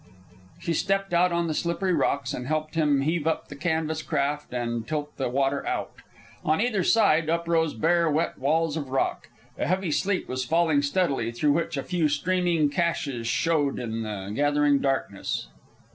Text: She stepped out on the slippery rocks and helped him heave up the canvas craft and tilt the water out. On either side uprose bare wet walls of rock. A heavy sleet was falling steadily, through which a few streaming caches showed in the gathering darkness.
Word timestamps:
She 0.57 0.73
stepped 0.73 1.13
out 1.13 1.31
on 1.31 1.45
the 1.45 1.53
slippery 1.53 1.93
rocks 1.93 2.33
and 2.33 2.47
helped 2.47 2.73
him 2.73 3.01
heave 3.01 3.27
up 3.27 3.49
the 3.49 3.55
canvas 3.55 4.01
craft 4.01 4.51
and 4.51 4.87
tilt 4.87 5.15
the 5.17 5.29
water 5.29 5.63
out. 5.67 5.91
On 6.43 6.59
either 6.59 6.83
side 6.83 7.29
uprose 7.29 7.75
bare 7.75 8.09
wet 8.09 8.39
walls 8.39 8.75
of 8.75 8.89
rock. 8.89 9.29
A 9.59 9.67
heavy 9.67 9.91
sleet 9.91 10.27
was 10.27 10.43
falling 10.43 10.81
steadily, 10.81 11.31
through 11.31 11.51
which 11.51 11.77
a 11.77 11.83
few 11.83 12.07
streaming 12.07 12.67
caches 12.69 13.27
showed 13.27 13.77
in 13.77 14.01
the 14.01 14.31
gathering 14.33 14.79
darkness. 14.79 15.49